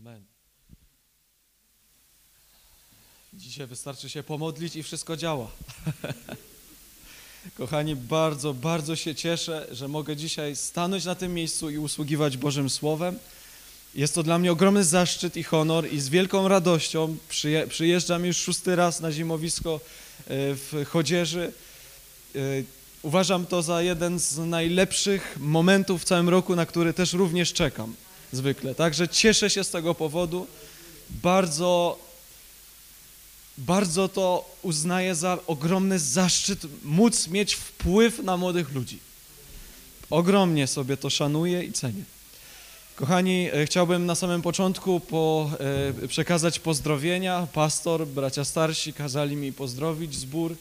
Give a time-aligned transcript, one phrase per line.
[0.00, 0.24] Amen.
[3.32, 5.50] Dzisiaj wystarczy się pomodlić i wszystko działa.
[7.58, 12.70] Kochani, bardzo, bardzo się cieszę, że mogę dzisiaj stanąć na tym miejscu i usługiwać Bożym
[12.70, 13.18] Słowem.
[13.94, 18.36] Jest to dla mnie ogromny zaszczyt i honor i z wielką radością przyje, przyjeżdżam już
[18.36, 21.52] szósty raz na zimowisko e, w Chodzieży.
[22.34, 22.38] E,
[23.02, 27.94] Uważam to za jeden z najlepszych momentów w całym roku, na który też również czekam
[28.32, 28.74] zwykle.
[28.74, 30.46] Także cieszę się z tego powodu.
[31.10, 31.98] Bardzo,
[33.58, 38.98] bardzo to uznaję za ogromny zaszczyt móc mieć wpływ na młodych ludzi.
[40.10, 42.04] Ogromnie sobie to szanuję i cenię.
[42.96, 45.50] Kochani, e, chciałbym na samym początku po,
[46.04, 47.46] e, przekazać pozdrowienia.
[47.52, 50.56] Pastor, bracia starsi kazali mi pozdrowić zbór.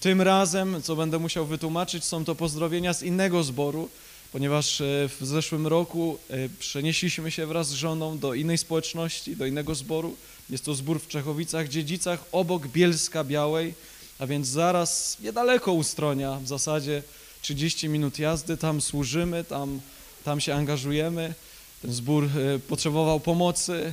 [0.00, 3.88] Tym razem, co będę musiał wytłumaczyć, są to pozdrowienia z innego zboru,
[4.32, 4.84] ponieważ e,
[5.20, 10.16] w zeszłym roku e, przenieśliśmy się wraz z żoną do innej społeczności, do innego zboru.
[10.50, 13.74] Jest to zbór w Czechowicach, Dziedzicach, obok Bielska Białej,
[14.18, 17.02] a więc zaraz niedaleko Ustronia, w zasadzie
[17.42, 19.80] 30 minut jazdy, tam służymy, tam,
[20.24, 21.34] tam się angażujemy.
[21.82, 23.92] Ten zbór e, potrzebował pomocy,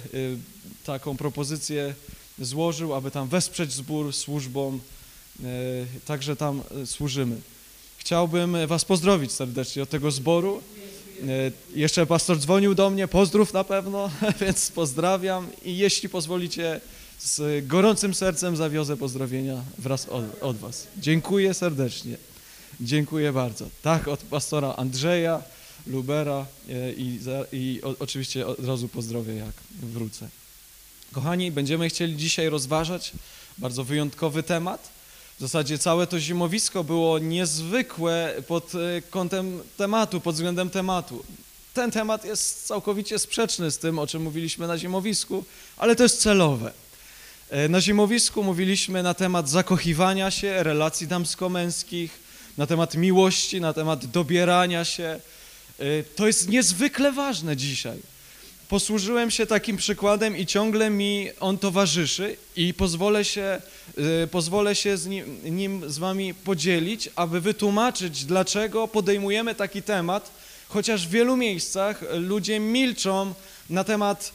[0.86, 1.95] taką propozycję
[2.40, 4.80] złożył, aby tam wesprzeć zbór służbą,
[6.06, 7.42] także tam służymy.
[8.04, 10.62] Chciałbym Was pozdrowić serdecznie od tego zboru.
[11.28, 14.09] E, Jeszcze pastor dzwonił do mnie, pozdrów na pewno,
[14.42, 16.81] więc pozdrawiam i jeśli pozwolicie,
[17.20, 20.88] z gorącym sercem zawiozę pozdrowienia wraz od, od Was.
[20.98, 22.18] Dziękuję serdecznie.
[22.81, 23.66] Dziękuję bardzo.
[23.81, 25.44] Tak, od pastora Andrzeja
[25.88, 27.20] Lubera e, i,
[27.52, 30.28] i oczywiście od razu pozdrowię, jak wrócę.
[31.12, 33.12] Kochani, będziemy chcieli dzisiaj rozważać
[33.58, 34.90] bardzo wyjątkowy temat.
[35.38, 41.23] W zasadzie całe to zimowisko było niezwykłe pod e, kątem tematu, pod względem tematu.
[41.73, 45.44] Ten temat jest całkowicie sprzeczny z tym, o czym mówiliśmy na zimowisku,
[45.78, 46.72] ale to jest celowe.
[47.50, 52.12] E, Na zimowisku mówiliśmy na temat zakochiwania się, relacji damsko-męskich,
[52.57, 55.19] na temat miłości, na temat dobierania się.
[55.80, 58.00] E, To jest niezwykle ważne dzisiaj.
[58.69, 63.62] Posłużyłem się takim przykładem i ciągle mi on towarzyszy i pozwolę się,
[64.24, 70.31] y, pozwolę się z nim, nim z wami podzielić, aby wytłumaczyć, dlaczego podejmujemy taki temat,
[70.68, 73.34] chociaż w wielu miejscach ludzie milczą
[73.69, 74.31] na temat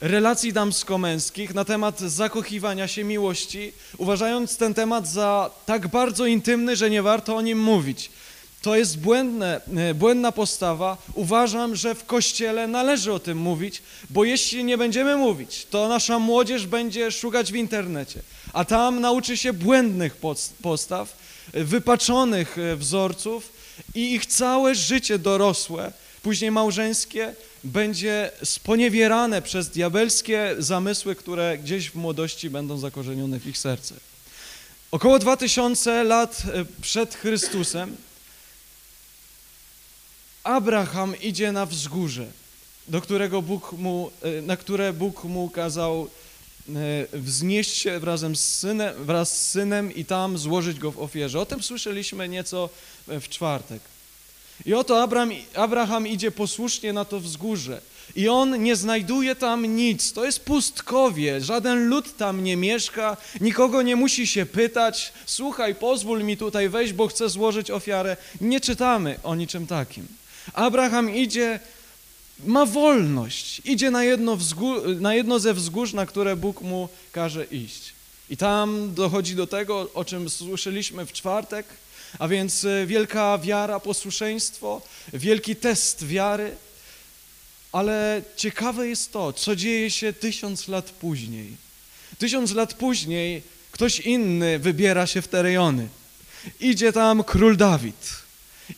[0.00, 6.90] relacji damsko-męskich, na temat zakochiwania się, miłości, uważając ten temat za tak bardzo intymny, że
[6.90, 8.10] nie warto o nim mówić.
[8.62, 10.96] To jest błędne, e, błędna postawa.
[11.14, 16.18] Uważam, że w Kościele należy o tym mówić, bo jeśli nie będziemy mówić, to nasza
[16.18, 18.20] młodzież będzie szukać w internecie,
[18.52, 21.16] a tam nauczy się błędnych post- postaw,
[21.52, 23.52] e, wypaczonych e, wzorców
[23.94, 25.92] i ich całe życie dorosłe,
[26.22, 33.58] później małżeńskie, będzie sponiewierane przez diabelskie zamysły, które gdzieś w młodości będą zakorzenione w ich
[33.58, 33.94] serce.
[34.90, 36.42] Około 2000 lat
[36.82, 37.96] przed Chrystusem
[40.48, 42.26] Abraham idzie na wzgórze,
[42.88, 46.08] do którego Bóg mu, e, na które Bóg mu kazał
[46.68, 51.40] e, wznieść się razem z synem, wraz z synem i tam złożyć go w ofierze.
[51.40, 52.68] O tym słyszeliśmy nieco
[53.08, 53.80] e, w czwartek.
[54.66, 57.80] I oto Abraham, Abraham idzie posłusznie na to wzgórze.
[58.16, 60.12] I on nie znajduje tam nic.
[60.12, 61.40] To jest pustkowie.
[61.40, 63.16] Żaden lud tam nie mieszka.
[63.40, 65.12] Nikogo nie musi się pytać.
[65.26, 68.16] Słuchaj, pozwól mi tutaj wejść, bo chcę złożyć ofiarę.
[68.40, 70.06] Nie czytamy o niczym takim.
[70.52, 71.60] Abraham idzie,
[72.44, 73.62] ma wolność.
[73.64, 74.38] Idzie na jedno,
[75.00, 77.92] na jedno ze wzgórz, na które Bóg mu każe iść.
[78.30, 81.66] I tam dochodzi do tego, o czym słyszeliśmy w czwartek,
[82.18, 84.82] a więc e, wielka wiara, posłuszeństwo,
[85.12, 86.56] wielki test wiary.
[87.72, 91.56] Ale ciekawe jest to, co dzieje się tysiąc lat później.
[92.18, 93.42] Tysiąc lat później
[93.72, 95.88] ktoś inny wybiera się w te rejony.
[96.60, 98.27] Idzie tam król Dawid.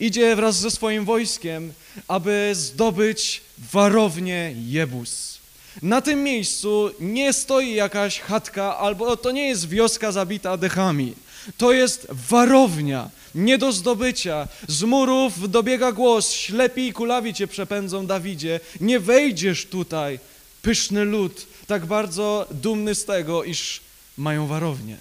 [0.01, 1.73] Idzie wraz ze swoim wojskiem,
[2.09, 3.41] aby zdobyć
[3.73, 5.39] warownię Jebus.
[5.83, 11.15] Na tym miejscu nie stoi jakaś chatka, albo to nie jest wioska zabita dechami.
[11.57, 14.49] To jest warownia, nie do zdobycia.
[14.69, 18.61] Z murów dobiega głos, ślepi i kulawi cię przepędzą, Dawidzie.
[18.81, 20.19] Nie wejdziesz tutaj,
[20.63, 23.81] pyszny lud, tak bardzo dumny z tego, iż
[24.19, 24.97] mają warownię.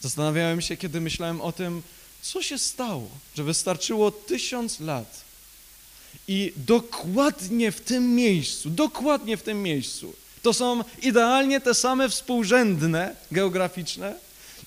[0.00, 1.82] Zastanawiałem się, kiedy myślałem o tym,
[2.32, 5.20] co się stało, że wystarczyło tysiąc lat
[6.28, 13.16] i dokładnie w tym miejscu, dokładnie w tym miejscu, to są idealnie te same współrzędne
[13.32, 14.14] geograficzne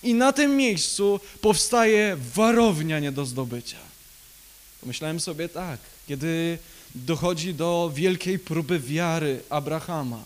[0.04, 3.78] i na tym miejscu powstaje warownia nie do zdobycia.
[4.82, 6.58] Pomyślałem sobie tak, kiedy
[6.96, 10.24] dochodzi do wielkiej próby wiary Abrahama.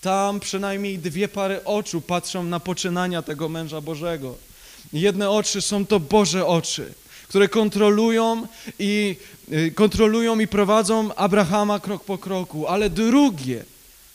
[0.00, 4.47] Tam przynajmniej dwie pary oczu patrzą na poczynania tego męża Bożego.
[4.92, 6.94] Jedne oczy są to Boże oczy,
[7.28, 8.46] które kontrolują
[8.78, 9.16] i,
[9.52, 13.64] y, kontrolują i prowadzą Abrahama krok po kroku, ale drugie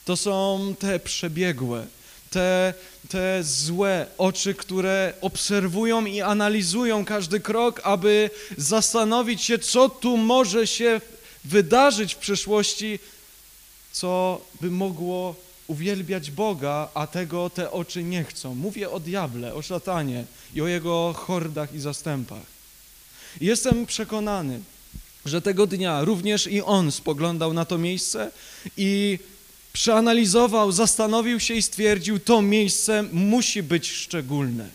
[0.05, 1.87] to są te przebiegłe,
[2.29, 2.73] te,
[3.09, 10.67] te złe oczy, które obserwują i analizują każdy krok, aby zastanowić się, co tu może
[10.67, 11.01] się
[11.45, 12.99] wydarzyć w przyszłości,
[13.91, 15.35] co by mogło
[15.67, 18.55] uwielbiać Boga, a tego te oczy nie chcą.
[18.55, 20.25] Mówię o diable, o szatanie
[20.55, 22.43] i o jego hordach i zastępach.
[23.41, 24.59] Jestem przekonany,
[25.25, 28.31] że tego dnia również i on spoglądał na to miejsce
[28.77, 29.19] i
[29.73, 34.69] przeanalizował, zastanowił się i stwierdził, to miejsce musi być szczególne.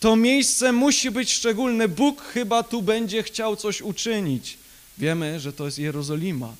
[0.00, 1.88] To miejsce musi być szczególne.
[1.88, 4.58] Bóg chyba tu będzie chciał coś uczynić.
[4.98, 6.54] Wiemy, że to jest Jerozolima,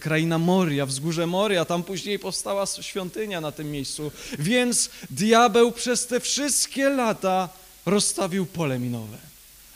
[0.00, 4.12] kraina Moria, wzgórze Moria, tam później powstała świątynia na tym miejscu.
[4.38, 7.48] Więc diabeł przez te wszystkie lata
[7.86, 9.18] rozstawił pole minowe,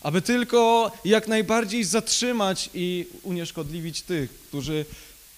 [0.02, 4.84] aby tylko jak najbardziej zatrzymać i unieszkodliwić tych, którzy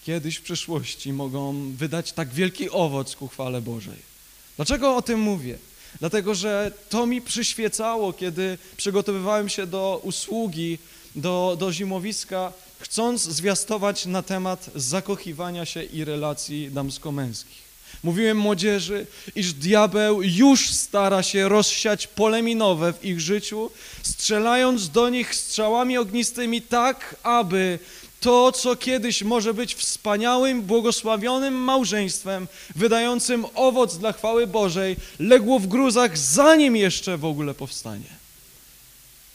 [0.04, 4.10] kiedyś w przyszłości mogą wydać tak wielki owoc ku chwale Bożej.
[4.56, 5.58] Dlaczego o tym mówię?
[5.98, 10.78] Dlatego, że to mi przyświecało, kiedy przygotowywałem się do usługi,
[11.16, 17.70] do, do zimowiska, chcąc zwiastować na temat zakochiwania się i relacji damsko-męskich.
[18.02, 23.70] Mówiłem młodzieży, iż diabeł już stara się rozsiać pole minowe w ich życiu,
[24.02, 27.78] strzelając do nich strzałami ognistymi tak, aby
[28.20, 35.66] to, co kiedyś może być wspaniałym, błogosławionym małżeństwem, wydającym owoc dla chwały Bożej, legło w
[35.66, 38.20] gruzach, zanim jeszcze w ogóle powstanie.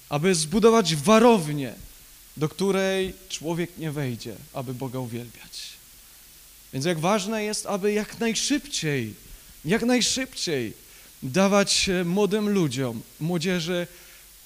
[0.09, 1.73] Aby zbudować warownię,
[2.37, 5.75] do której człowiek nie wejdzie, aby Boga uwielbiać.
[6.73, 9.13] Więc jak ważne jest, aby jak najszybciej,
[9.65, 10.73] jak najszybciej
[11.23, 13.87] dawać młodym ludziom, młodzieży,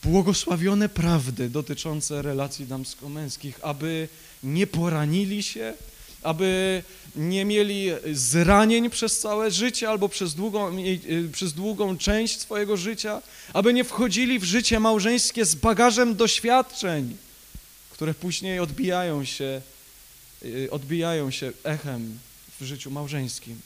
[0.03, 4.07] błogosławione prawdy dotyczące relacji damsko-męskich, aby
[4.43, 5.73] nie poranili się,
[6.23, 6.83] aby
[7.15, 13.21] nie mieli zranień przez całe życie albo przez długą, y, przez długą część swojego życia,
[13.53, 17.17] aby nie wchodzili w życie małżeńskie z bagażem doświadczeń,
[17.91, 19.61] które później odbijają się,
[20.43, 22.19] y, odbijają się echem
[22.59, 23.59] w życiu małżeńskim.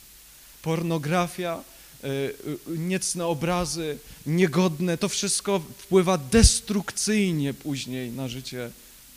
[0.61, 1.63] Pornografia,
[2.03, 2.33] y,
[2.67, 8.71] niecne obrazy, niegodne, to wszystko wpływa destrukcyjnie później na życie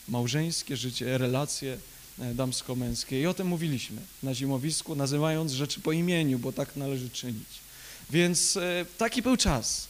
[0.08, 1.78] małżeńskie życie, relacje
[2.18, 3.20] e, damsko-męskie.
[3.20, 7.48] I o tym mówiliśmy na zimowisku, nazywając rzeczy po imieniu, bo tak należy czynić.
[8.10, 9.88] Więc e, taki był czas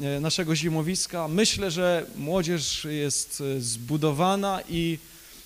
[0.00, 1.28] e, naszego zimowiska.
[1.28, 4.98] Myślę, że młodzież jest zbudowana i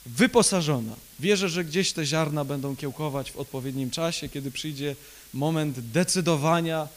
[0.07, 0.97] wyposażona.
[1.21, 4.97] Wierzę, że gdzieś te ziarna będą kiełkować w odpowiednim czasie, kiedy przyjdzie
[5.35, 6.89] moment decydowania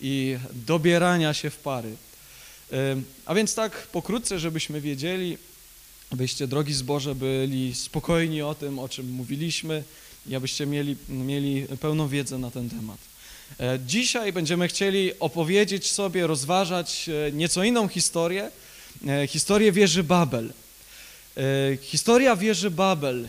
[0.00, 1.96] i dobierania się w pary.
[3.26, 5.38] A więc tak pokrótce, żebyśmy wiedzieli,
[6.10, 9.84] abyście, drogi zboże, byli spokojni o tym, o czym mówiliśmy
[10.26, 12.98] i abyście mieli, mieli pełną wiedzę na ten temat.
[13.60, 18.50] E, dzisiaj będziemy chcieli opowiedzieć sobie, rozważać e, nieco inną historię,
[19.06, 20.52] e, historię wieży Babel.
[21.80, 23.28] Historia wieży Babel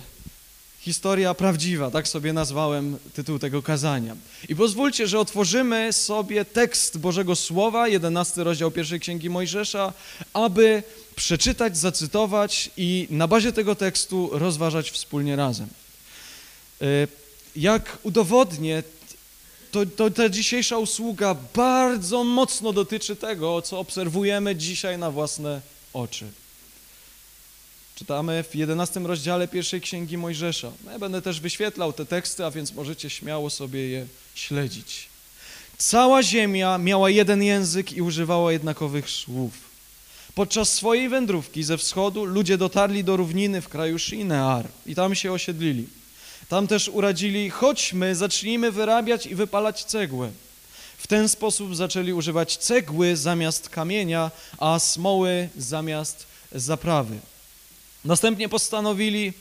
[0.81, 4.15] historia prawdziwa, tak sobie nazwałem tytuł tego kazania.
[4.49, 9.93] I pozwólcie, że otworzymy sobie tekst Bożego Słowa, 11 rozdział pierwszej Księgi Mojżesza,
[10.33, 10.83] aby
[11.15, 15.67] przeczytać, zacytować i na bazie tego tekstu rozważać wspólnie razem.
[16.81, 16.85] E,
[17.55, 18.83] jak udowodnię,
[19.71, 25.61] to, to ta dzisiejsza usługa bardzo mocno dotyczy tego, co obserwujemy dzisiaj na własne
[25.93, 26.25] oczy.
[28.01, 30.71] Czytamy w 11 rozdziale pierwszej Księgi Mojżesza.
[30.85, 34.05] No ja będę też wyświetlał te teksty, a więc możecie śmiało sobie je
[34.35, 35.09] śledzić.
[35.77, 39.53] Cała ziemia miała jeden język i używała jednakowych słów.
[40.35, 45.31] Podczas swojej wędrówki ze wschodu ludzie dotarli do równiny w kraju Shinear i tam się
[45.31, 45.87] osiedlili.
[46.49, 50.31] Tam też uradzili, chodźmy, zacznijmy wyrabiać i wypalać cegłę.
[50.97, 57.19] W ten sposób zaczęli używać cegły zamiast kamienia, a smoły zamiast zaprawy.
[58.05, 59.33] Następnie postanowili,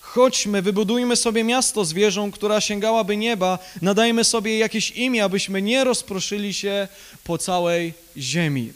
[0.00, 5.84] chodźmy, wybudujmy sobie miasto z wieżą, która sięgałaby nieba, nadajmy sobie jakieś imię, abyśmy nie
[5.84, 6.88] rozproszyli się
[7.24, 8.72] po całej ziemi.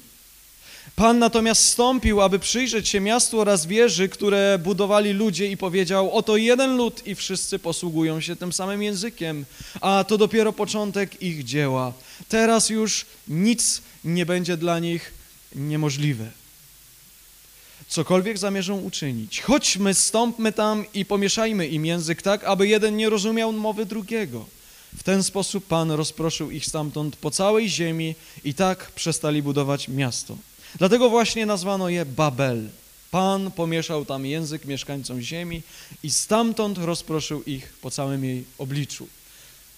[0.97, 6.37] Pan natomiast stąpił, aby przyjrzeć się miastu oraz wieży, które budowali ludzie i powiedział, oto
[6.37, 9.45] jeden lud i wszyscy posługują się tym samym językiem,
[9.81, 11.93] a to dopiero początek ich dzieła.
[12.29, 15.13] Teraz już nic nie będzie dla nich
[15.55, 16.40] niemożliwe.
[17.91, 19.41] Cokolwiek zamierzą uczynić.
[19.41, 24.47] Chodźmy, stąpmy tam i pomieszajmy im język tak, aby jeden nie rozumiał mowy drugiego.
[24.97, 30.37] W ten sposób Pan rozproszył ich stamtąd po całej ziemi i tak przestali budować miasto.
[30.79, 32.69] Dlatego właśnie nazwano je Babel.
[33.11, 35.63] Pan pomieszał tam język mieszkańcom ziemi
[36.03, 39.09] i stamtąd rozproszył ich po całym jej obliczu.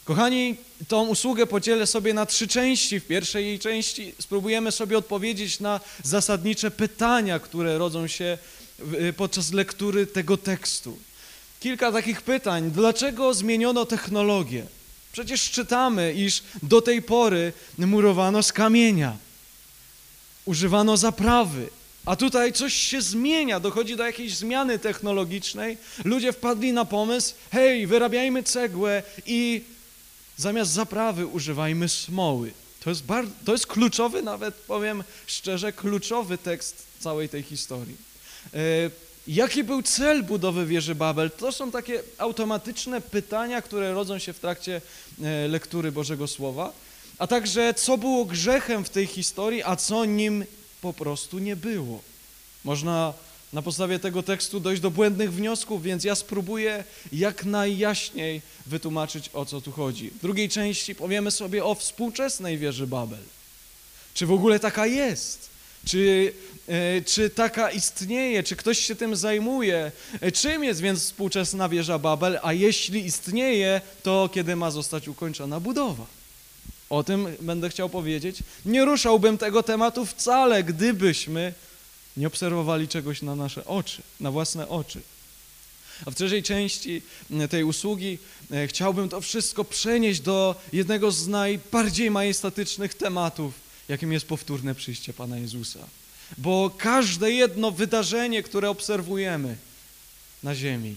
[0.05, 0.57] Kochani,
[0.89, 3.01] tą usługę podzielę sobie na trzy części.
[3.01, 8.39] W pierwszej jej części spróbujemy sobie odpowiedzieć na zasadnicze pytania, które rodzą się
[8.95, 10.99] y, podczas lektury tego tekstu.
[11.61, 12.71] Kilka takich pytań.
[12.71, 14.67] Dlaczego zmieniono technologię?
[15.13, 19.17] Przecież czytamy, iż do tej pory murowano z kamienia,
[20.45, 21.69] używano zaprawy,
[22.07, 25.79] a tutaj coś się zmienia, dochodzi do jakiejś zmiany technologicznej.
[26.05, 29.63] Ludzie wpadli na pomysł, hej, wyrabiajmy cegłę i
[30.43, 32.53] zamiast zaprawy używajmy smoły.
[32.85, 37.97] To jest, bardzo, to jest kluczowy, nawet powiem szczerze, kluczowy tekst całej tej historii.
[38.55, 38.59] E,
[39.27, 41.31] jaki był cel budowy wieży Babel?
[41.31, 44.81] To są takie automatyczne pytania, które rodzą się w trakcie
[45.23, 46.73] e, lektury Bożego Słowa,
[47.19, 50.45] a także co było grzechem w tej historii, a co nim
[50.81, 52.01] po prostu nie było.
[52.65, 53.13] Można
[53.53, 59.45] na podstawie tego tekstu dojść do błędnych wniosków, więc ja spróbuję jak najjaśniej wytłumaczyć, o
[59.45, 60.11] co tu chodzi.
[60.11, 63.19] W drugiej części powiemy sobie o współczesnej wieży Babel.
[64.15, 65.51] Czy w ogóle taka jest?
[65.87, 66.33] Czy,
[66.69, 68.43] e, czy taka istnieje?
[68.43, 69.93] Czy ktoś się tym zajmuje?
[70.21, 72.39] E, czym jest więc współczesna wieża Babel?
[72.43, 76.07] A jeśli istnieje, to kiedy ma zostać ukończona budowa?
[76.91, 78.37] O tym będę chciał powiedzieć.
[78.67, 81.53] Nie ruszałbym tego tematu wcale, gdybyśmy
[82.17, 85.01] nie obserwowali czegoś na nasze oczy, na własne oczy.
[86.07, 87.03] A w trzeciej części
[87.51, 88.19] tej usługi
[88.51, 93.55] e, chciałbym to wszystko przenieść do jednego z najbardziej majestatycznych tematów,
[93.89, 95.79] jakim jest powtórne przyjście Pana Jezusa.
[96.39, 99.57] Bo każde jedno wydarzenie, które obserwujemy
[100.43, 100.97] na ziemi,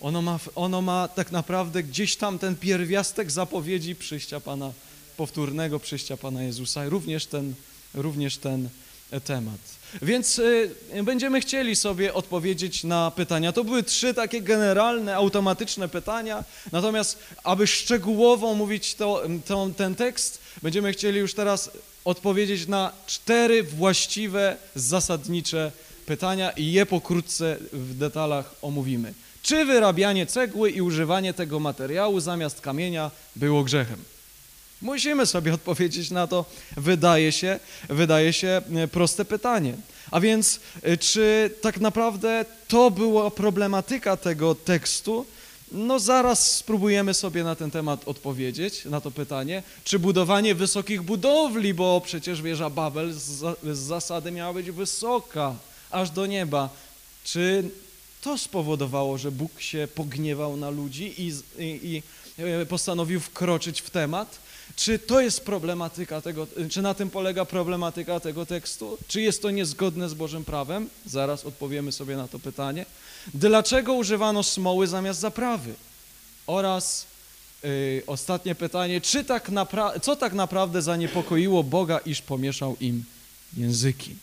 [0.00, 4.72] ono ma, ono ma tak naprawdę gdzieś tam ten pierwiastek zapowiedzi przyjścia Pana,
[5.16, 7.54] powtórnego przyjścia Pana Jezusa, również ten,
[7.94, 8.68] również ten
[9.20, 9.58] temat.
[10.02, 10.70] Więc y,
[11.02, 13.52] będziemy chcieli sobie odpowiedzieć na pytania.
[13.52, 20.40] To były trzy takie generalne, automatyczne pytania, natomiast aby szczegółowo mówić to, to, ten tekst,
[20.62, 21.70] będziemy chcieli już teraz
[22.04, 25.72] odpowiedzieć na cztery właściwe, zasadnicze
[26.06, 29.14] pytania i je pokrótce w detalach omówimy.
[29.42, 34.11] Czy wyrabianie cegły i używanie tego materiału zamiast kamienia było grzechem?
[34.82, 36.44] Musimy sobie odpowiedzieć na to,
[36.76, 39.74] wydaje się, wydaje się e, proste pytanie.
[40.10, 45.26] A więc, e, czy tak naprawdę to była problematyka tego tekstu?
[45.72, 49.62] No zaraz spróbujemy sobie na ten temat odpowiedzieć, na to pytanie.
[49.84, 55.54] Czy budowanie wysokich budowli, bo przecież wieża Babel z, zasady miała być wysoka,
[55.90, 56.68] aż do nieba.
[57.24, 57.70] Czy
[58.22, 62.02] to spowodowało, że Bóg się pogniewał na ludzi i, i,
[62.38, 64.38] i e, postanowił wkroczyć w temat?
[64.76, 68.98] Czy to jest problematyka tego, czy na tym polega problematyka tego tekstu?
[69.08, 70.88] Czy jest to niezgodne z Bożym prawem?
[71.06, 72.86] Zaraz odpowiemy sobie na to pytanie.
[73.34, 75.74] Dlaczego używano smoły zamiast zaprawy?
[76.46, 77.06] Oraz
[77.62, 79.50] yy, ostatnie pytanie, czy tak
[80.02, 83.04] co tak naprawdę zaniepokoiło Boga, iż pomieszał im
[83.56, 84.16] języki?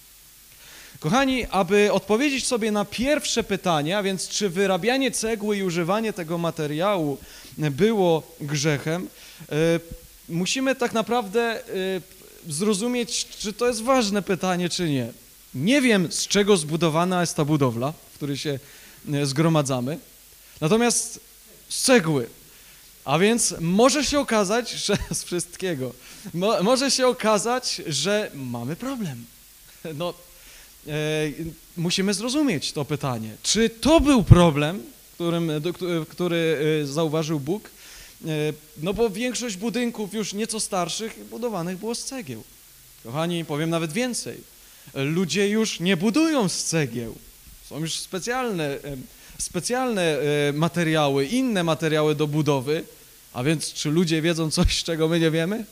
[1.00, 6.38] Kochani, aby odpowiedzieć sobie na pierwsze pytanie, a więc czy wyrabianie cegły i używanie tego
[6.38, 7.18] materiału
[7.58, 9.08] było grzechem,
[9.52, 9.80] yy,
[10.30, 12.02] musimy tak naprawdę y,
[12.48, 15.14] zrozumieć, czy to jest ważne pytanie, czy nie.
[15.54, 18.60] Nie wiem, z czego zbudowana jest ta budowla, w której się
[19.14, 20.00] y, zgromadzamy,
[20.62, 21.20] natomiast
[21.70, 22.28] z cegły.
[23.06, 25.94] A więc może się okazać, że z wszystkiego,
[26.34, 29.26] mo, może się okazać, że mamy problem.
[29.96, 30.14] No,
[30.88, 30.92] e,
[31.78, 33.36] musimy zrozumieć to pytanie.
[33.44, 34.84] Czy to był problem,
[35.14, 35.74] którym, do,
[36.10, 37.70] który zauważył Bóg,
[38.78, 42.44] no bo większość budynków już nieco starszych budowanych było z cegieł.
[43.04, 44.38] Kochani, powiem nawet więcej.
[44.94, 47.16] Ludzie już nie budują z cegieł.
[47.70, 48.80] Są już specjalne, e,
[49.38, 52.84] specjalne e, materiały, inne materiały do budowy.
[53.34, 55.66] A więc czy ludzie wiedzą coś, czego my nie wiemy?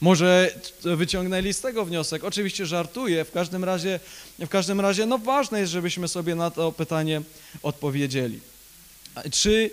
[0.00, 2.24] Może wyciągnęli z tego wniosek.
[2.24, 4.00] Oczywiście żartuję, w każdym razie,
[4.38, 7.22] w każdym razie no ważne jest, żebyśmy sobie na to pytanie
[7.62, 8.40] odpowiedzieli.
[9.32, 9.70] Czy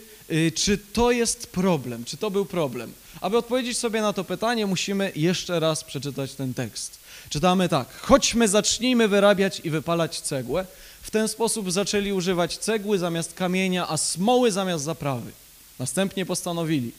[0.56, 2.06] czy to jest problem?
[2.06, 2.94] Czy to był problem?
[3.22, 6.98] Aby odpowiedzieć sobie na to pytanie, musimy jeszcze raz przeczytać ten tekst.
[7.30, 10.66] Czytamy tak: Chodźmy, zacznijmy wyrabiać i wypalać cegłę.
[11.02, 15.32] W ten sposób zaczęli używać cegły zamiast kamienia, a smoły zamiast zaprawy.
[15.80, 16.92] Następnie postanowili: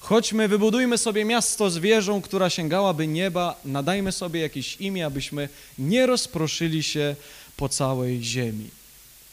[0.00, 6.06] Chodźmy, wybudujmy sobie miasto z wieżą, która sięgałaby nieba, nadajmy sobie jakieś imię, abyśmy nie
[6.06, 7.16] rozproszyli się
[7.56, 8.70] po całej ziemi.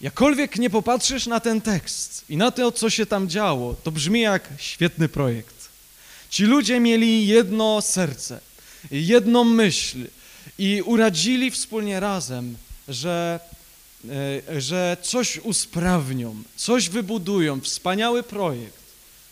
[0.02, 4.22] Jakkolwiek nie popatrzysz na ten tekst i na to, co się tam działo, to brzmi
[4.22, 5.70] jak świetny projekt.
[6.30, 8.40] Ci ludzie mieli jedno serce,
[8.92, 10.08] jedną myśl
[10.58, 13.40] i uradzili wspólnie razem, że,
[14.50, 18.82] e, że coś usprawnią, coś wybudują, wspaniały projekt.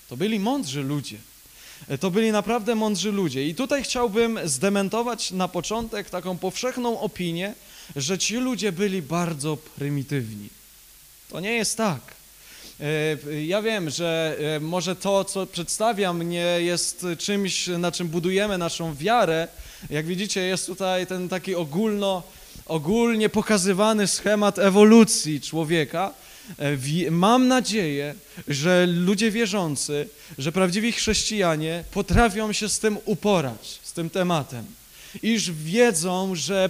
[0.09, 1.17] To byli mądrzy ludzie.
[1.87, 3.47] E, To byli naprawdę mądrzy ludzie.
[3.47, 7.53] I tutaj chciałbym zdementować na początek taką powszechną opinię,
[7.95, 10.58] że ci ludzie byli bardzo prymitywni.
[11.29, 11.99] To nie jest tak.
[12.79, 18.57] E, Ja wiem, że e, może to, co przedstawiam, nie jest czymś, na czym budujemy
[18.57, 19.47] naszą wiarę.
[19.89, 22.23] Jak widzicie, jest tutaj ten taki ogólno,
[22.65, 26.13] ogólnie pokazywany schemat ewolucji człowieka.
[27.07, 28.15] E, Mam nadzieję,
[28.47, 30.07] że ludzie wierzący,
[30.37, 34.65] że prawdziwi chrześcijanie potrafią się z tym uporać, z tym tematem.
[35.23, 36.69] Iż wiedzą, że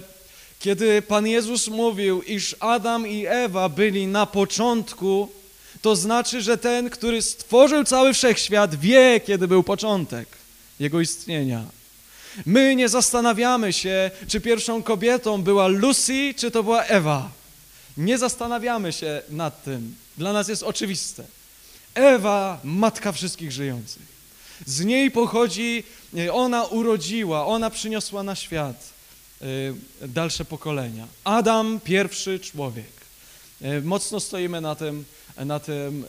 [0.60, 5.28] kiedy Pan Jezus mówił, iż Adam i Ewa byli na początku,
[5.82, 10.28] to znaczy, że ten, który stworzył cały wszechświat, wie, kiedy był początek
[10.80, 11.64] jego istnienia.
[12.46, 17.30] My nie zastanawiamy się, czy pierwszą kobietą była Lucy, czy to była Ewa.
[17.96, 19.94] Nie zastanawiamy się nad tym.
[20.18, 21.24] Dla nas jest oczywiste.
[21.94, 24.02] Ewa, matka wszystkich żyjących.
[24.66, 25.84] Z niej pochodzi,
[26.18, 28.99] e, ona urodziła, ona przyniosła na świat
[30.08, 31.06] dalsze pokolenia.
[31.24, 32.92] Adam, pierwszy człowiek.
[33.62, 35.04] E, Mocno stoimy na tym,
[35.36, 36.04] na tym,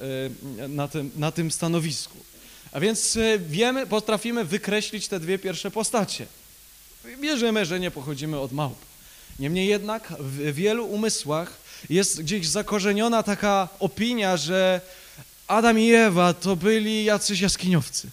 [0.59, 2.17] e, na tym, na tym stanowisku.
[2.71, 6.25] A więc wiemy, potrafimy wykreślić te dwie pierwsze postacie.
[7.21, 8.77] Wierzymy, że nie pochodzimy od małp.
[9.39, 11.57] Niemniej jednak w wielu umysłach
[11.89, 14.81] jest gdzieś zakorzeniona taka opinia, że
[15.47, 18.09] Adam i Ewa to byli jacyś jaskiniowcy.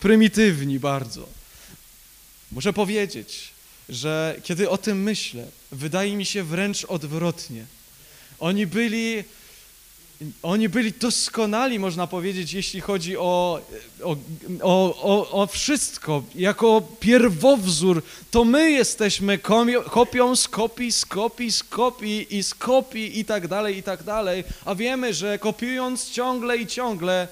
[0.00, 1.28] Prymitywni bardzo.
[2.52, 3.53] Muszę powiedzieć,
[3.88, 7.64] że kiedy o tym myślę, wydaje mi się wręcz odwrotnie.
[8.38, 9.24] Oni byli,
[10.42, 13.60] oni byli doskonali, można powiedzieć, jeśli chodzi o,
[14.02, 14.16] o,
[14.62, 16.22] o, o, wszystko.
[16.34, 19.38] Jako pierwowzór, to my jesteśmy
[19.90, 24.02] kopią z kopii, z kopii, z kopii i z kopii i tak dalej, i tak
[24.02, 24.44] dalej.
[24.64, 27.28] A wiemy, że kopiując ciągle i ciągle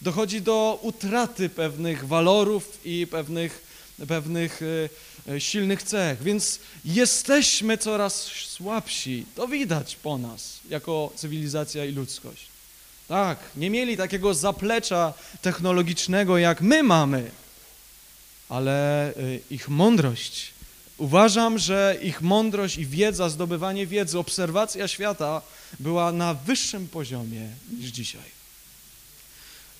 [0.00, 3.64] dochodzi do utraty pewnych walorów i pewnych,
[4.08, 4.88] pewnych e,
[5.38, 6.22] silnych cech.
[6.22, 9.26] Więc jesteśmy coraz słabsi.
[9.34, 12.46] To widać po nas, jako cywilizacja i ludzkość.
[13.08, 17.30] Tak, nie mieli takiego zaplecza technologicznego, jak my mamy,
[18.48, 20.56] ale y, ich mądrość.
[20.98, 25.42] Uważam, że ich mądrość i wiedza, zdobywanie wiedzy, obserwacja świata
[25.80, 28.36] była na wyższym poziomie niż dzisiaj.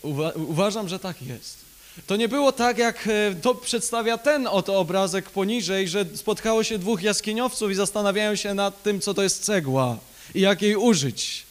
[0.03, 1.66] Uwa uważam, że tak jest.
[2.07, 6.79] To nie było tak, jak e, to przedstawia ten oto obrazek poniżej, że spotkało się
[6.79, 9.99] dwóch jaskiniowców i zastanawiają się nad tym, co to jest cegła
[10.35, 11.45] i jak jej użyć.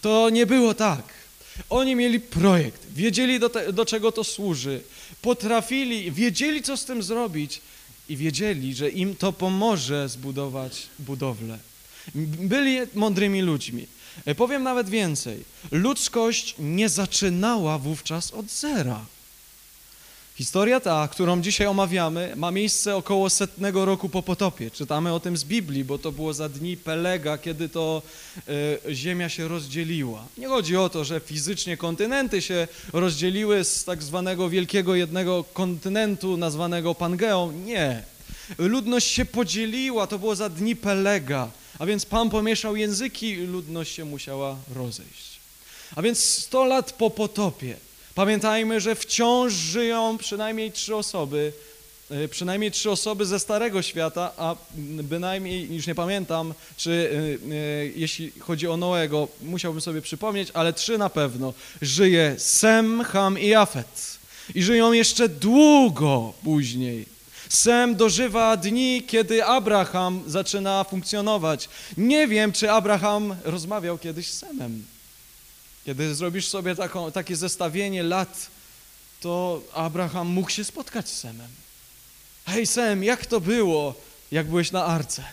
[0.00, 1.02] To nie było tak.
[1.70, 4.80] Oni mieli projekt, wiedzieli do, te, do czego to służy,
[5.22, 7.60] potrafili, wiedzieli, co z tym zrobić
[8.08, 11.58] i wiedzieli, że im to pomoże zbudować budowlę.
[12.14, 13.86] Byli mądrymi ludźmi.
[14.24, 15.44] E, Powiem nawet więcej.
[15.70, 19.04] Ludzkość nie zaczynała wówczas od zera.
[20.34, 24.70] Historia ta, którą dzisiaj omawiamy, ma miejsce około setnego roku po potopie.
[24.70, 28.02] Czytamy o tym z Biblii, bo to było za dni Pelega, kiedy to
[28.88, 30.24] e, ziemia się rozdzieliła.
[30.38, 36.36] Nie chodzi o to, że fizycznie kontynenty się rozdzieliły z tak zwanego wielkiego jednego kontynentu
[36.36, 37.52] nazwanego Pangeą.
[37.52, 38.02] Nie.
[38.58, 43.94] Ludność się podzieliła, to było za dni Pelega, a więc Pan pomieszał języki i ludność
[43.94, 45.40] się musiała rozejść.
[45.96, 47.76] A więc 100 lat po potopie
[48.14, 51.52] Pamiętajmy, że wciąż żyją przynajmniej trzy osoby,
[52.10, 54.56] e, przynajmniej trzy osoby ze Starego Świata, a
[55.02, 60.72] bynajmniej, już nie pamiętam, czy e, e, jeśli chodzi o Noego, musiałbym sobie przypomnieć, ale
[60.72, 61.54] trzy na pewno.
[61.82, 64.18] Żyje Sem, Ham i Jafet.
[64.54, 67.06] I żyją jeszcze długo później.
[67.48, 71.68] Sem dożywa dni, kiedy Abraham zaczyna funkcjonować.
[71.96, 74.84] Nie wiem, czy Abraham rozmawiał kiedyś z Semem.
[75.86, 78.46] Kiedy zrobisz sobie taką, takie zestawienie lat,
[79.20, 81.48] to Abraham mógł się spotkać z Semem.
[82.46, 83.94] Hej Sem, jak to było,
[84.32, 85.24] jak byłeś na arce?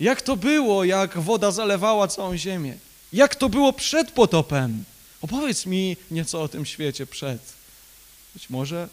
[0.00, 2.78] Jak to było, jak woda zalewała całą ziemię?
[3.12, 4.84] Jak to było przed potopem?
[5.22, 7.40] Opowiedz mi nieco o tym świecie przed.
[8.34, 8.88] Być może,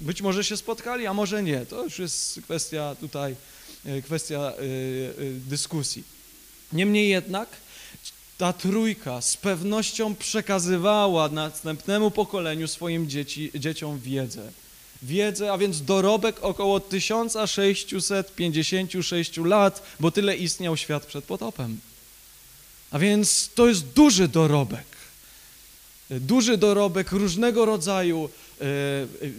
[0.00, 1.66] być może się spotkali, a może nie.
[1.66, 3.36] To już jest kwestia tutaj,
[3.84, 6.04] e, kwestia y, y, dyskusji.
[6.72, 7.48] Niemniej jednak
[8.38, 14.52] ta trójka z pewnością przekazywała następnemu pokoleniu swoim dzieci, dzieciom wiedzę.
[15.02, 21.80] Wiedzę, a więc dorobek około 1656 lat, bo tyle istniał świat przed potopem.
[22.90, 24.92] A więc to jest duży dorobek.
[26.10, 28.28] Duży dorobek różnego rodzaju
[28.60, 28.64] e,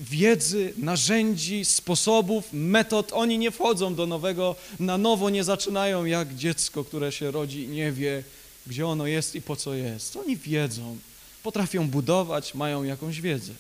[0.02, 3.12] wiedzy, narzędzi, sposobów, metod.
[3.14, 7.68] Oni nie wchodzą do nowego, na nowo nie zaczynają jak dziecko, które się rodzi i
[7.68, 8.24] nie wie,
[8.68, 10.16] gdzie ono jest i po co jest.
[10.16, 10.98] Oni wiedzą,
[11.44, 13.54] potrafią budować, mają jakąś wiedzę.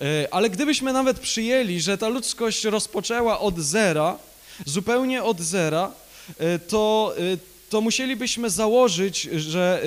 [0.00, 4.18] E, ale gdybyśmy nawet przyjęli, że ta ludzkość rozpoczęła od zera,
[4.66, 5.92] zupełnie od zera,
[6.38, 7.36] e, to, e,
[7.70, 9.82] to musielibyśmy założyć, że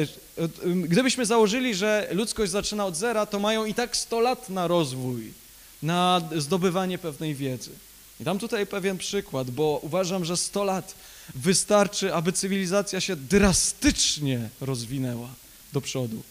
[0.76, 5.34] gdybyśmy założyli, że ludzkość zaczyna od zera, to mają i tak 100 lat na rozwój,
[5.84, 7.72] na zdobywanie pewnej wiedzy.
[8.20, 10.96] I dam tutaj pewien przykład, bo uważam, że 100 lat
[11.36, 15.30] wystarczy, aby cywilizacja się drastycznie rozwinęła
[15.74, 16.24] do przodu.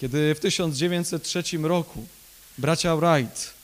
[0.00, 2.06] Kiedy w 1903 roku
[2.58, 3.54] bracia Wright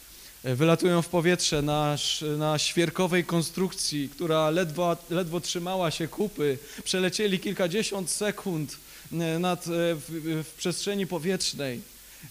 [0.44, 1.96] e, wylatują w powietrze na,
[2.38, 8.76] na świerkowej konstrukcji, która ledwo, ledwo trzymała się kupy, przelecieli kilkadziesiąt sekund
[9.12, 11.80] e, nad, e, w, w przestrzeni powietrznej.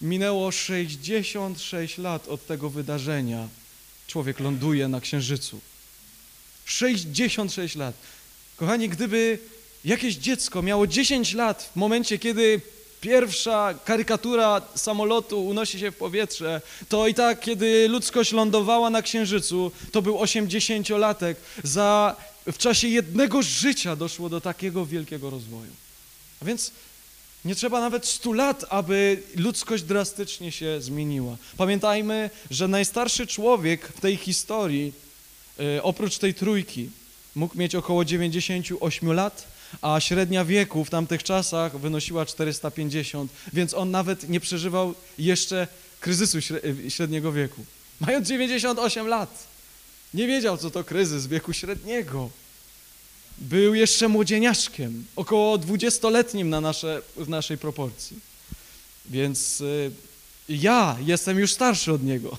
[0.01, 3.47] Minęło 66 lat od tego wydarzenia.
[4.07, 5.61] Człowiek ląduje na Księżycu.
[6.71, 7.95] 66 lat.
[8.55, 9.39] Kochani, gdyby
[9.85, 12.61] jakieś dziecko miało 10 lat w momencie, kiedy
[13.01, 19.71] pierwsza karykatura samolotu unosi się w powietrze, to i tak, kiedy ludzkość lądowała na Księżycu,
[19.91, 21.35] to był 80-latek.
[21.63, 22.15] Za,
[22.51, 25.71] w czasie jednego życia doszło do takiego wielkiego rozwoju.
[26.41, 26.71] A więc
[27.45, 31.37] nie trzeba nawet 100 lat, aby ludzkość drastycznie się zmieniła.
[31.57, 34.93] Pamiętajmy, że najstarszy człowiek w tej historii,
[35.83, 36.89] oprócz tej trójki,
[37.35, 39.47] mógł mieć około 98 lat,
[39.81, 45.67] a średnia wieku w tamtych czasach wynosiła 450, więc on nawet nie przeżywał jeszcze
[45.99, 46.37] kryzysu
[46.89, 47.65] średniego wieku.
[47.99, 49.47] Mając 98 lat,
[50.13, 52.29] nie wiedział, co to kryzys wieku średniego.
[53.37, 58.19] Był jeszcze młodzieniaszkiem, około 20-letnim na nasze, w naszej proporcji.
[59.05, 59.91] Więc y,
[60.49, 62.37] ja jestem już starszy od niego.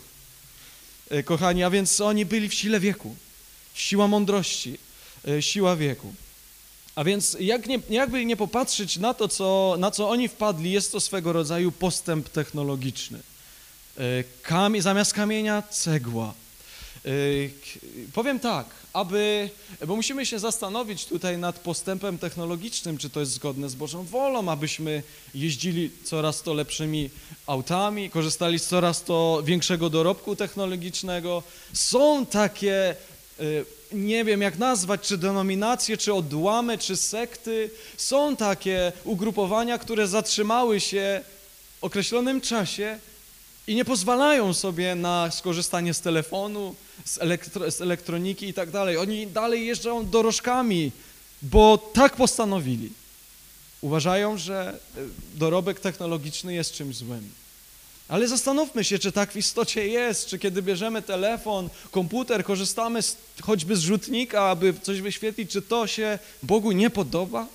[1.13, 3.17] Y, kochani, a więc oni byli w sile wieku.
[3.75, 4.79] Siła mądrości,
[5.29, 6.15] y, siła wieku.
[6.95, 10.93] A więc jak nie, jakby nie popatrzeć na to, co, na co oni wpadli, jest
[10.93, 13.19] to swego rodzaju postęp technologiczny.
[13.99, 16.35] E, zamiast kamienia cegła.
[17.05, 17.11] E,
[18.13, 19.51] powiem tak, aby,
[19.87, 24.49] bo musimy się zastanowić tutaj nad postępem technologicznym, czy to jest zgodne z Bożą wolą,
[24.49, 25.03] abyśmy
[25.35, 27.11] jeździli coraz to lepszymi
[27.47, 31.43] autami, korzystali z coraz to większego dorobku technologicznego.
[31.73, 32.97] Są takie
[33.41, 33.45] e,
[33.93, 37.71] nie wiem jak nazwać, czy denominacje, czy odłamy, czy sekty.
[37.97, 41.21] Są takie ugrupowania, które zatrzymały się
[41.81, 42.99] w określonym czasie
[43.71, 48.97] i nie pozwalają sobie na skorzystanie z telefonu, z, elektro, z elektroniki i tak dalej.
[48.97, 50.93] Oni dalej jeżdżą dorożkami,
[51.43, 52.93] bo tak postanowili.
[53.81, 55.01] Uważają, że e,
[55.35, 57.31] dorobek technologiczny jest czymś złym.
[58.09, 63.17] Ale zastanówmy się, czy tak w istocie jest, czy kiedy bierzemy telefon, komputer, korzystamy z,
[63.43, 67.47] choćby z rzutnika, aby coś wyświetlić, czy to się Bogu nie podoba?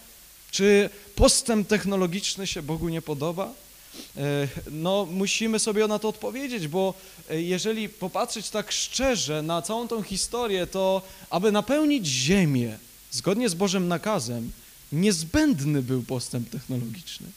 [0.52, 3.65] Czy postęp technologiczny się Bogu nie podoba?
[4.18, 6.94] E, no, musimy sobie na to odpowiedzieć, bo
[7.30, 12.78] e, jeżeli popatrzeć tak szczerze na całą tą historię, to aby napełnić ziemię
[13.12, 14.52] zgodnie z Bożym nakazem,
[14.92, 17.28] niezbędny był postęp technologiczny.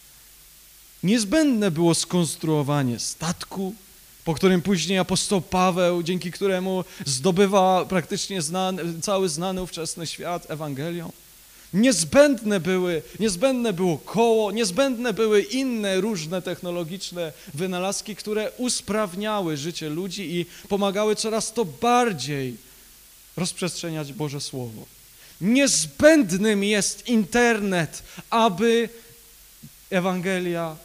[1.03, 3.75] Niezbędne było skonstruowanie statku,
[4.25, 11.13] po którym później apostoł Paweł, dzięki któremu zdobywa praktycznie znany, cały znany ówczesny świat Ewangelią.
[11.73, 20.37] Niezbędne, były, niezbędne było koło, niezbędne były inne różne technologiczne wynalazki, które usprawniały życie ludzi
[20.37, 22.57] i pomagały coraz to bardziej
[23.37, 24.87] rozprzestrzeniać Boże Słowo.
[25.41, 28.89] Niezbędnym jest internet, aby
[29.91, 30.77] Ewangelia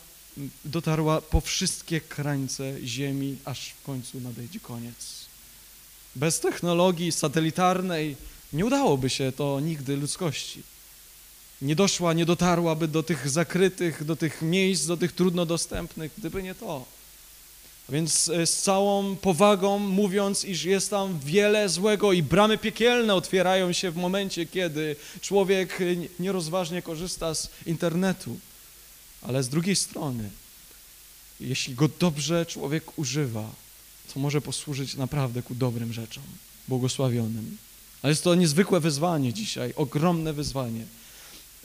[0.65, 5.25] dotarła po wszystkie krańce ziemi, aż w końcu nadejdzie koniec.
[6.15, 8.15] Bez technologii satelitarnej
[8.53, 10.72] nie udałoby się to nigdy ludzkości.
[11.63, 16.43] Nie doszła, nie dotarłaby do tych zakrytych, do tych miejsc, do tych trudno dostępnych, gdyby
[16.43, 16.86] nie to.
[17.89, 23.73] Więc e, z całą powagą mówiąc, iż jest tam wiele złego i bramy piekielne otwierają
[23.73, 25.80] się w momencie, kiedy człowiek
[26.19, 28.39] nierozważnie korzysta z internetu.
[29.21, 30.30] Ale z drugiej strony,
[31.39, 33.52] jeśli go dobrze człowiek używa,
[34.13, 36.23] to może posłużyć naprawdę ku dobrym rzeczom,
[36.67, 37.58] błogosławionym.
[38.02, 40.86] Ale jest to niezwykłe wyzwanie dzisiaj, ogromne wyzwanie.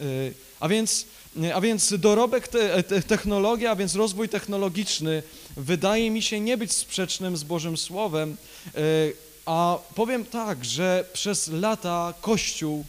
[0.01, 1.07] Y, a więc,
[1.37, 5.23] y, a więc dorobek te, te, technologia, a więc rozwój technologiczny
[5.57, 8.37] wydaje mi się nie być sprzecznym z Bożym Słowem,
[8.77, 9.13] y,
[9.47, 12.85] a powiem tak, że przez lata Kościół,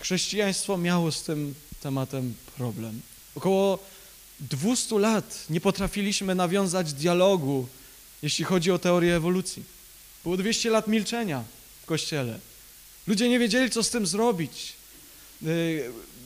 [0.00, 3.00] chrześcijaństwo miało z tym tematem problem.
[3.34, 3.78] Około
[4.40, 7.68] 200 lat nie potrafiliśmy nawiązać dialogu,
[8.22, 9.62] jeśli chodzi o teorię ewolucji.
[10.22, 11.44] Było 200 lat milczenia
[11.82, 12.38] w Kościele.
[13.06, 14.72] Ludzie nie wiedzieli, co z tym zrobić.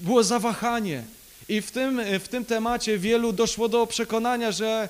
[0.03, 1.05] Było zawahanie.
[1.49, 4.89] I w tym, w tym temacie wielu doszło do przekonania, że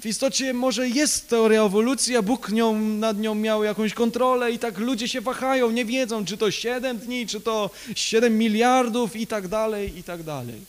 [0.00, 4.58] w istocie może jest teoria ewolucji, a Bóg nią, nad nią miał jakąś kontrolę i
[4.58, 9.26] tak ludzie się wahają, nie wiedzą, czy to 7 dni, czy to 7 miliardów i
[9.26, 10.60] tak dalej, i tak dalej.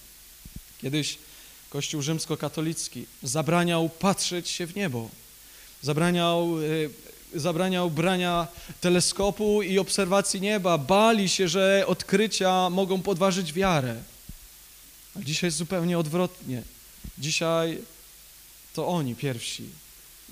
[0.82, 1.18] Kiedyś
[1.70, 5.10] Kościół rzymskokatolicki zabraniał patrzeć się w niebo,
[5.82, 6.90] zabraniał, y,
[7.36, 8.48] zabraniał brania
[8.82, 13.96] teleskopu i obserwacji nieba, bali się, że odkrycia mogą podważyć wiarę.
[15.16, 16.64] A dzisiaj jest zupełnie odwrotnie.
[17.18, 17.82] Dzisiaj
[18.74, 19.64] to oni pierwsi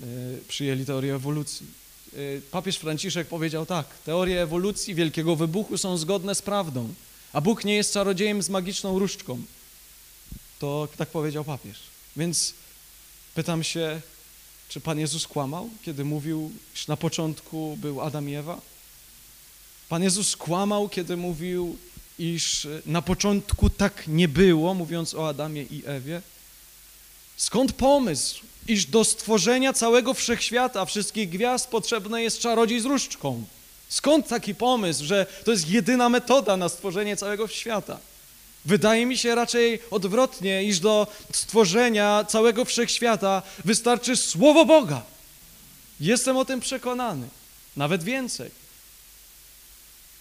[0.02, 1.66] y, przyjęli teorię ewolucji.
[2.14, 6.94] Y, papież Franciszek powiedział tak, teorie ewolucji wielkiego wybuchu są zgodne z prawdą,
[7.32, 9.42] a Bóg nie jest czarodziejem z magiczną różdżką.
[10.58, 11.78] To tak powiedział papież.
[12.16, 12.54] Więc
[13.34, 14.00] pytam się,
[14.68, 18.60] czy Pan Jezus kłamał, kiedy mówił, że na początku był Adam i Ewa?
[19.88, 21.76] Pan Jezus kłamał, kiedy mówił,
[22.18, 26.22] iż na początku tak nie było, mówiąc o Adamie i Ewie?
[27.36, 33.44] Skąd pomysł, iż do stworzenia całego wszechświata, wszystkich gwiazd potrzebny jest czarodziej z różdżką?
[33.88, 37.98] Skąd taki pomysł, że to jest jedyna metoda na stworzenie całego świata?
[38.64, 45.02] Wydaje mi się raczej odwrotnie, iż do stworzenia całego wszechświata wystarczy Słowo Boga.
[46.00, 47.28] Jestem o tym przekonany.
[47.76, 48.50] Nawet więcej.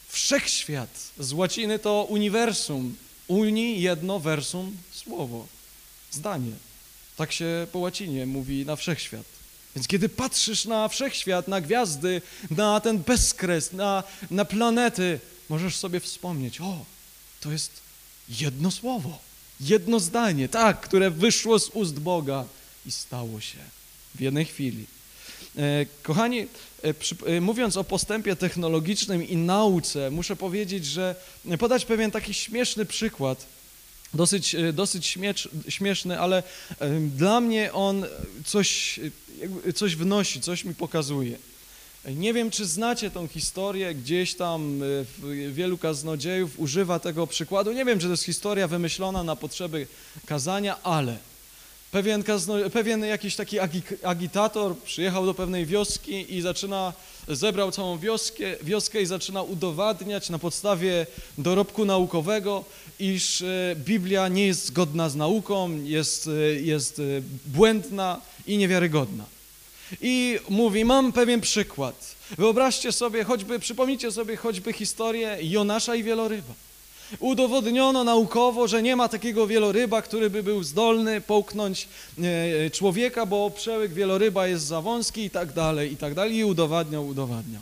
[0.08, 2.96] Wszechświat z łaciny to uniwersum.
[3.28, 5.48] Uni jedno versum słowo.
[6.12, 6.52] Zdanie.
[7.18, 9.26] Tak się po łacinie mówi na wszechświat.
[9.76, 12.22] Więc kiedy patrzysz na wszechświat, na gwiazdy,
[12.52, 15.20] na ten bezkres, na, na planety,
[15.50, 16.86] możesz sobie wspomnieć, o,
[17.42, 17.87] to jest
[18.30, 19.20] jedno słowo,
[19.60, 22.46] jedno zdanie, tak, które wyszło z ust Boga
[22.86, 23.58] i stało się
[24.16, 24.86] w jednej chwili.
[25.58, 26.48] E, kochani, e,
[27.26, 31.16] e, mówiąc o postępie technologicznym i nauce, muszę powiedzieć, że
[31.60, 33.46] podać pewien taki śmieszny przykład,
[34.14, 36.44] dosyć, dosyć śmiesz, śmieszny, ale
[37.16, 38.06] dla mnie on
[38.46, 39.00] coś,
[39.76, 41.38] coś wnosi, coś mi pokazuje.
[42.16, 44.82] Nie wiem, czy znacie tą historię, gdzieś tam
[45.52, 47.72] wielu kaznodziejów używa tego przykładu.
[47.72, 49.88] Nie wiem, czy to jest historia wymyślona na potrzeby
[50.26, 51.18] kazania, ale
[51.92, 53.58] pewien, kazno, pewien jakiś taki
[54.04, 56.94] agitator przyjechał do pewnej wioski i zaczyna,
[57.28, 61.06] zebrał całą wioskę, wioskę i zaczyna udowadniać na podstawie
[61.38, 62.66] dorobku naukowego,
[63.00, 67.04] iż e, Biblia nie jest zgodna z nauką, jest, e, jest e,
[67.46, 69.37] błędna i niewiarygodna.
[70.02, 72.16] I mówi, mam pewien przykład.
[72.38, 76.54] Wyobraźcie sobie, choćby, przypomnijcie sobie choćby historię Jonasza i wieloryba.
[77.20, 81.88] Udowodniono naukowo, że nie ma takiego wieloryba, który by był zdolny połknąć
[82.66, 86.36] e, człowieka, bo przełyk wieloryba jest za wąski i tak dalej, i tak dalej.
[86.36, 87.62] I udowadniał, udowadniał.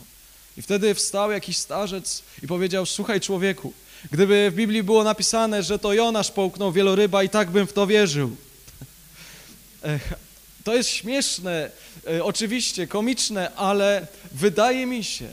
[0.57, 3.73] I wtedy wstał jakiś starzec i powiedział, słuchaj człowieku,
[4.11, 7.87] gdyby w Biblii było napisane, że to Jonasz połknął wieloryba i tak bym w to
[7.87, 8.35] wierzył.
[10.65, 11.71] To jest śmieszne, e,
[12.23, 15.27] oczywiście komiczne, ale wydaje mi się,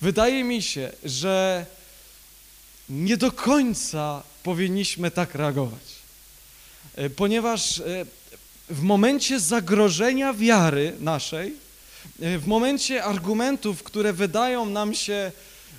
[0.00, 1.66] wydaje mi się, że
[2.88, 5.98] nie do końca powinniśmy tak reagować.
[6.96, 8.06] E, ponieważ e,
[8.70, 11.54] w momencie zagrożenia wiary naszej,
[12.18, 15.32] w momencie argumentów, które wydają nam się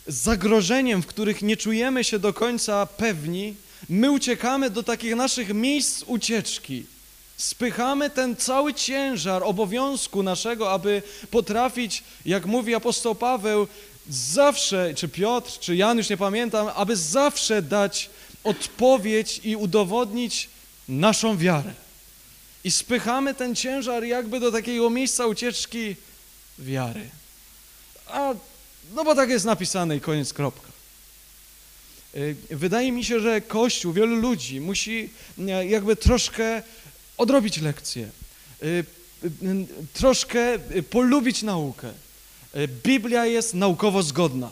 [0.07, 3.55] zagrożeniem, w których nie czujemy się do końca pewni,
[3.89, 6.85] my uciekamy do takich naszych miejsc ucieczki
[7.39, 13.67] Spychamy ten cały ciężar obowiązku naszego, aby potrafić, jak mówi apostoł Paweł,
[14.09, 18.09] zawsze, czy Piotr, czy Jan, już nie pamiętam, aby zawsze dać
[18.43, 20.49] odpowiedź i udowodnić
[20.89, 21.73] naszą wiarę.
[22.63, 25.95] I spychamy ten ciężar jakby do takiego miejsca ucieczki
[26.59, 27.09] wiary.
[28.07, 28.33] A,
[28.95, 30.69] no bo tak jest napisane i koniec, kropka.
[32.49, 36.63] Wydaje mi się, że Kościół, wielu ludzi musi e, jakby troszkę
[37.19, 38.09] odrobić lekcję,
[38.63, 38.85] y, y,
[39.93, 41.89] troszkę polubić naukę.
[42.55, 44.51] Y, Biblia jest naukowo zgodna.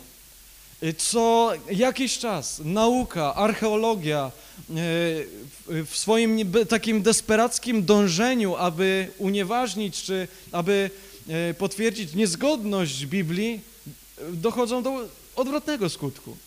[0.98, 4.32] Co jakiś czas nauka, archeologia
[5.68, 10.90] w swoim takim desperackim dążeniu, aby unieważnić czy aby
[11.58, 13.62] potwierdzić niezgodność Biblii,
[14.34, 16.38] dochodzą do odwrotnego skutku.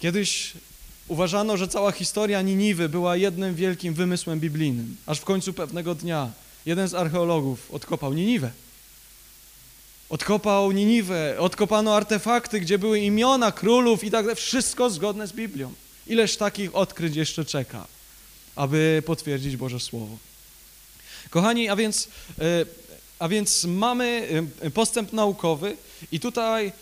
[0.00, 0.52] Kiedyś
[1.08, 6.30] Uważano, że cała historia Niniwy była jednym wielkim wymysłem biblijnym, aż w końcu pewnego dnia
[6.66, 8.50] jeden z archeologów odkopał Niniwę.
[10.08, 15.72] Odkopał Niniwę, odkopano artefakty, gdzie były imiona królów i tak dalej, wszystko zgodne z Biblią.
[16.06, 17.86] Ileż takich odkryć jeszcze czeka,
[18.56, 20.16] aby potwierdzić Boże Słowo.
[21.30, 22.42] Kochani, a więc, e,
[23.18, 24.28] a więc mamy
[24.60, 25.76] e, postęp naukowy
[26.12, 26.72] i tutaj,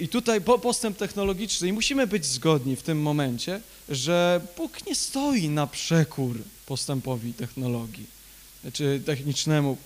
[0.00, 4.94] i tutaj po- postęp technologiczny i musimy być zgodni w tym momencie, że Bóg nie
[4.94, 8.06] stoi na przekór postępowi technologii
[8.72, 9.76] czy technicznemu,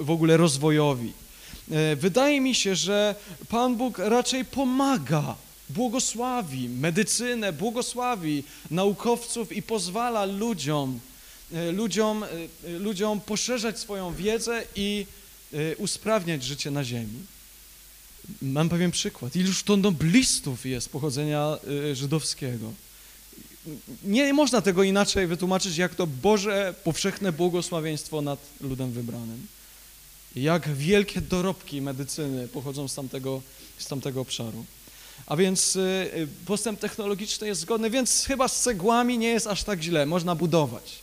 [0.00, 1.12] w ogóle rozwojowi.
[1.70, 3.14] E, Wydaje mi się, że
[3.48, 5.36] Pan Bóg raczej pomaga,
[5.70, 11.00] błogosławi medycynę, błogosławi naukowców i pozwala ludziom,
[11.52, 12.24] e, ludziom,
[12.78, 15.06] ludziom poszerzać swoją wiedzę i
[15.78, 17.18] usprawniać życie na ziemi.
[18.42, 19.36] Mam pewien przykład.
[19.36, 21.58] Iluż to noblistów jest pochodzenia
[21.90, 22.72] e, żydowskiego.
[24.04, 29.46] Nie można tego inaczej wytłumaczyć, jak to Boże powszechne błogosławieństwo nad ludem wybranym.
[30.36, 33.42] Jak wielkie dorobki medycyny pochodzą z tamtego,
[33.78, 34.64] z tamtego obszaru.
[35.26, 35.80] A więc y,
[36.16, 40.34] y, postęp technologiczny jest zgodny, więc chyba z cegłami nie jest aż tak źle, można
[40.34, 40.98] budować.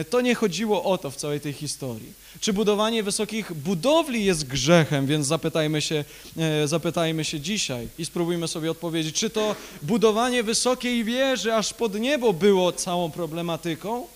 [0.00, 2.12] Y, To nie chodziło o to w całej tej historii.
[2.40, 6.04] Czy budowanie wysokich budowli jest grzechem, więc zapytajmy się,
[6.36, 12.00] e, zapytajmy się dzisiaj i spróbujmy sobie odpowiedzieć, czy to budowanie wysokiej wieży aż pod
[12.00, 14.06] niebo było całą problematyką?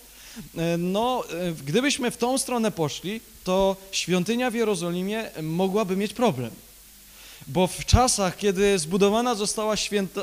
[0.57, 6.51] E, No, e, gdybyśmy w tą stronę poszli, to świątynia w Jerozolimie mogłaby mieć problem.
[7.47, 9.75] Bo w czasach, kiedy zbudowana została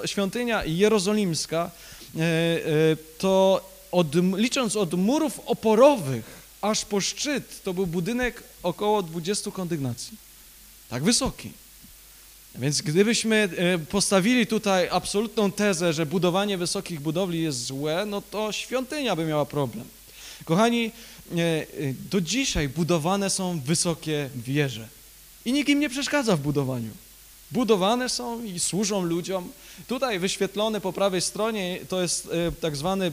[0.06, 1.70] świątynia jerozolimska,
[2.16, 3.60] e, e, to
[3.92, 6.24] od, licząc od murów oporowych
[6.60, 10.16] aż po szczyt, to był budynek około 20 kondygnacji.
[10.88, 11.52] Tak wysoki.
[12.54, 18.52] Więc gdybyśmy e, postawili tutaj absolutną tezę, że budowanie wysokich budowli jest złe, no to
[18.52, 19.84] świątynia by miała problem.
[20.44, 21.66] Kochani, e, e,
[22.10, 24.88] do dzisiaj budowane są wysokie wieże
[25.44, 26.90] i nikt im nie przeszkadza w budowaniu.
[27.50, 29.52] Budowane są i służą ludziom.
[29.86, 32.28] Tutaj wyświetlone po prawej stronie to jest
[32.60, 33.12] tak, zwany,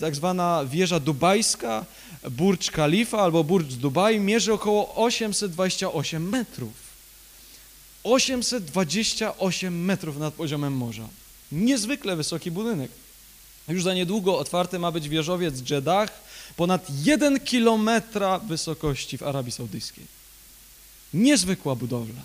[0.00, 1.84] tak zwana wieża dubajska,
[2.30, 6.72] Burj Khalifa albo Burj Dubai, mierzy około 828 metrów.
[8.04, 11.08] 828 metrów nad poziomem morza.
[11.52, 12.90] Niezwykle wysoki budynek.
[13.68, 16.10] Już za niedługo otwarty ma być wieżowiec Jeddah,
[16.56, 20.04] ponad 1 kilometra wysokości w Arabii Saudyjskiej.
[21.14, 22.22] Niezwykła budowla.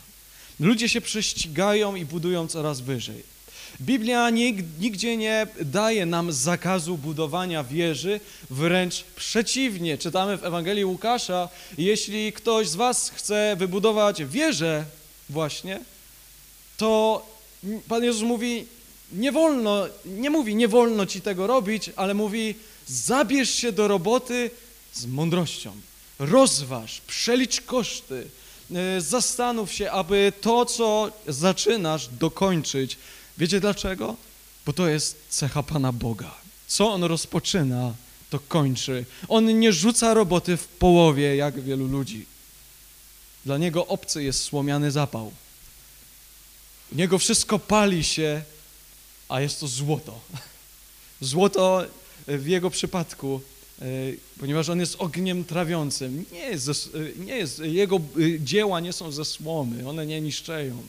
[0.59, 3.36] Ludzie się prześcigają i budują coraz wyżej.
[3.81, 9.97] Biblia nig- nigdzie nie daje nam zakazu budowania wieży, wręcz przeciwnie.
[9.97, 14.85] Czytamy w Ewangelii Łukasza, jeśli ktoś z was chce wybudować wieżę
[15.29, 15.79] właśnie,
[16.77, 17.25] to
[17.87, 18.65] Pan Jezus mówi,
[19.13, 22.55] nie wolno, nie mówi, nie wolno ci tego robić, ale mówi,
[22.87, 24.51] zabierz się do roboty
[24.93, 25.71] z mądrością.
[26.19, 28.27] Rozważ, przelicz koszty,
[28.75, 32.97] e, zastanów się, aby to, co zaczynasz, dokończyć.
[33.37, 34.15] Wiecie dlaczego?
[34.65, 36.35] Bo to jest cecha Pana Boga.
[36.67, 37.93] Co On rozpoczyna,
[38.29, 39.05] to kończy.
[39.27, 42.25] On nie rzuca roboty w połowie, jak wielu ludzi.
[43.45, 45.31] Dla Niego obcy jest słomiany zapał.
[46.91, 48.41] U Niego wszystko pali się,
[49.29, 50.19] a jest to złoto.
[51.21, 51.85] Złoto
[52.27, 53.41] w Jego przypadku,
[53.81, 53.85] e,
[54.39, 57.99] ponieważ On jest ogniem trawiącym, nie jest, e, nie jest, Jego e,
[58.39, 60.83] dzieła nie są ze słomy, one nie niszczeją.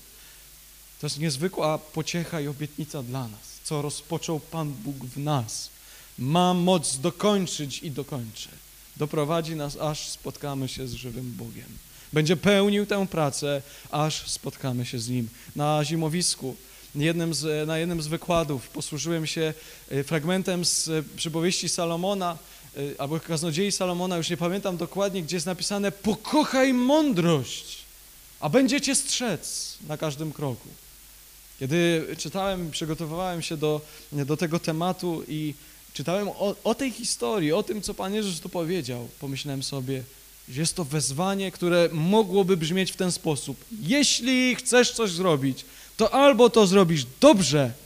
[1.01, 5.71] To jest niezwykła pociecha i obietnica dla nas, co rozpoczął Pan Bóg w nas.
[6.19, 8.49] Ma moc dokończyć i dokończy.
[8.97, 11.79] Doprowadzi nas, aż spotkamy się z żywym Bogiem.
[12.13, 15.29] Będzie pełnił tę pracę, aż spotkamy się z Nim.
[15.57, 16.57] Na zimowisku,
[16.95, 19.55] jednym z, na jednym z wykładów posłużyłem się
[19.91, 22.39] e, fragmentem z e, przypowieści Salomona,
[22.77, 27.79] e, albo kaznodziei Salomona, już nie pamiętam dokładnie, gdzie jest napisane pokochaj mądrość,
[28.41, 30.69] a będzie cię strzec na każdym kroku.
[31.61, 33.81] Kiedy czytałem, przygotowywałem się do,
[34.13, 35.55] do tego tematu i
[35.93, 40.03] czytałem o, o tej historii, o tym, co Pan Jezus tu powiedział, pomyślałem sobie,
[40.49, 43.65] że jest to wezwanie, które mogłoby brzmieć w ten sposób.
[43.81, 45.65] Jeśli chcesz coś zrobić,
[45.97, 47.73] to albo to zrobisz dobrze,